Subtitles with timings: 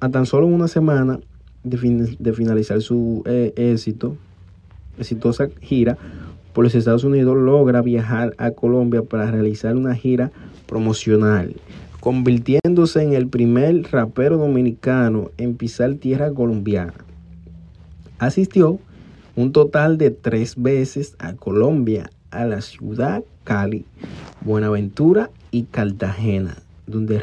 [0.00, 1.20] A tan solo una semana
[1.64, 4.16] de, fin- de finalizar su eh, éxito,
[4.98, 5.96] exitosa gira
[6.52, 10.32] por los Estados Unidos, logra viajar a Colombia para realizar una gira
[10.66, 11.54] promocional,
[12.00, 16.94] convirtiéndose en el primer rapero dominicano en pisar tierra colombiana.
[18.18, 18.78] Asistió
[19.36, 23.84] un total de tres veces a Colombia, a la ciudad Cali,
[24.42, 26.56] Buenaventura y Cartagena,
[26.86, 27.18] donde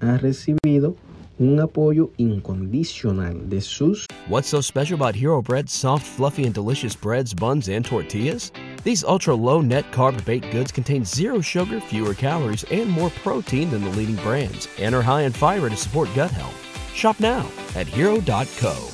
[0.00, 0.94] ha recibido
[1.38, 6.94] un apoyo incondicional de sus What's so special about Hero Bread's soft, fluffy, and delicious
[6.94, 8.52] breads, buns, and tortillas?
[8.84, 13.70] These ultra low net carb baked goods contain zero sugar, fewer calories, and more protein
[13.70, 16.54] than the leading brands, and are high in fiber to support gut health.
[16.94, 18.88] Shop now at hero.co.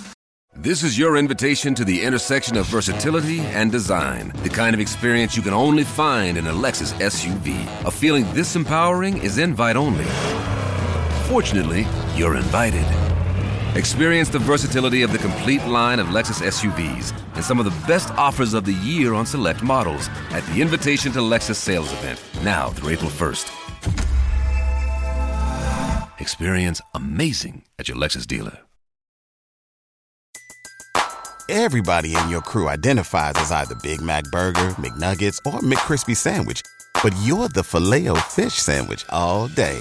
[0.56, 4.33] This is your invitation to the intersection of versatility and design.
[4.45, 7.67] The kind of experience you can only find in a Lexus SUV.
[7.84, 10.06] A feeling this empowering is invite only.
[11.25, 12.84] Fortunately, you're invited.
[13.77, 18.11] Experience the versatility of the complete line of Lexus SUVs and some of the best
[18.11, 22.68] offers of the year on select models at the Invitation to Lexus sales event, now
[22.68, 23.51] through April 1st.
[26.20, 28.58] Experience amazing at your Lexus dealer.
[31.48, 36.61] Everybody in your crew identifies as either Big Mac Burger, McNuggets, or McCrispy Sandwich.
[37.02, 39.80] But you're the Filet-O-Fish Sandwich all day.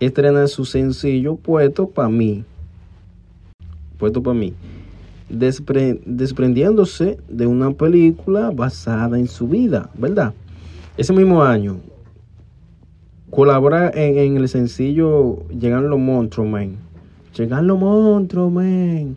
[0.00, 2.44] estrena su sencillo Puesto pa' mí.
[3.98, 4.54] Puesto pa' mí.
[5.28, 10.34] Despre- desprendiéndose de una película basada en su vida, ¿verdad?
[10.96, 11.78] Ese mismo año
[13.30, 16.76] colabora en, en el sencillo Llegan los monstruos, man.
[17.36, 19.16] Llegan los monstruos, man.